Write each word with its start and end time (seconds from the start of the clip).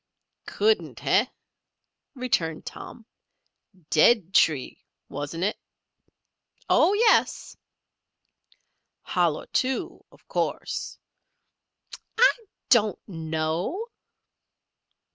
"Couldn't, 0.47 0.99
heh?" 1.01 1.27
returned 2.15 2.65
Tom. 2.65 3.05
"Dead 3.91 4.33
tree, 4.33 4.83
wasn't 5.09 5.43
it?" 5.43 5.59
"Oh, 6.67 6.93
yes." 6.93 7.55
"Hollow, 9.03 9.45
too, 9.53 10.03
of 10.11 10.27
course?" 10.27 10.97
"I 12.17 12.33
don't 12.71 12.97
know." 13.07 13.89